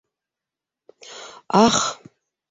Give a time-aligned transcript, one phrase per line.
[1.65, 1.79] -Ах!